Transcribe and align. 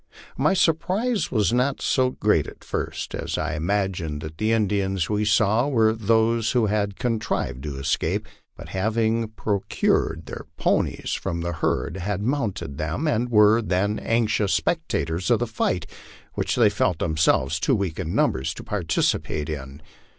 My 0.35 0.55
surprise 0.55 1.29
was 1.31 1.53
not 1.53 1.79
so 1.79 2.09
great 2.09 2.47
at 2.47 2.63
first, 2.63 3.13
as 3.13 3.37
I 3.37 3.53
imagined 3.53 4.21
that 4.21 4.39
the 4.39 4.51
Indians 4.51 5.11
we 5.11 5.25
saw 5.25 5.67
were 5.67 5.93
those 5.93 6.53
who 6.53 6.65
had 6.65 6.97
contrived 6.97 7.61
to 7.65 7.77
escape, 7.77 8.27
and 8.57 8.67
having 8.69 9.27
procured 9.27 10.25
their 10.25 10.47
ponies 10.57 11.13
from 11.13 11.41
the 11.41 11.53
herd 11.53 11.97
had 11.97 12.23
mounted 12.23 12.79
them 12.79 13.07
and 13.07 13.29
were 13.29 13.61
then 13.61 13.99
anxious 13.99 14.59
specta 14.59 15.05
tors 15.05 15.29
of 15.29 15.37
the 15.37 15.45
fight, 15.45 15.85
which 16.33 16.55
they 16.55 16.71
felt 16.71 16.97
themselves 16.97 17.59
too 17.59 17.75
weak 17.75 17.99
in 17.99 18.15
numbers 18.15 18.55
to 18.55 18.63
participate 18.63 19.49
in. 19.49 19.83